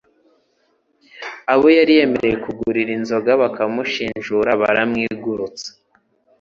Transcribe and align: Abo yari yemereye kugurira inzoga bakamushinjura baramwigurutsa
Abo 1.53 1.67
yari 1.77 1.93
yemereye 1.99 2.35
kugurira 2.45 2.91
inzoga 2.97 3.31
bakamushinjura 3.41 4.49
baramwigurutsa 4.61 5.69